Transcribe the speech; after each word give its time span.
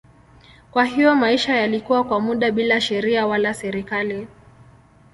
Kwa 0.71 0.85
hiyo 0.85 1.15
maisha 1.15 1.55
yalikuwa 1.57 2.03
kwa 2.03 2.19
muda 2.19 2.51
bila 2.51 2.81
sheria 2.81 3.27
wala 3.27 3.53
serikali. 3.53 4.27